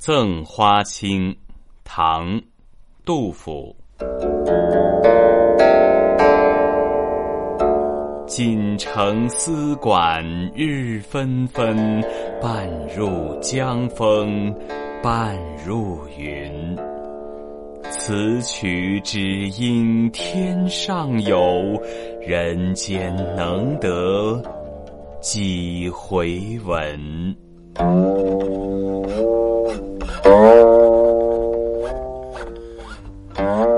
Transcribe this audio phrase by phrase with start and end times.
[0.00, 1.36] 赠花卿，
[1.84, 2.26] 唐·
[3.04, 3.76] 杜甫。
[8.26, 10.24] 锦城丝管
[10.54, 12.02] 日纷纷，
[12.40, 12.66] 半
[12.96, 14.50] 入江风，
[15.02, 16.50] 半入云。
[17.90, 19.20] 此曲只
[19.50, 21.78] 应天上有，
[22.22, 24.42] 人间能得
[25.20, 27.36] 几回闻。
[33.40, 33.69] Uh-huh.